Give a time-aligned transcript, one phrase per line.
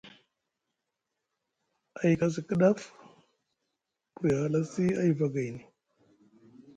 [1.99, 2.81] A yikasi Kiɗaf
[4.13, 5.61] buri a halasi a yiva gayni.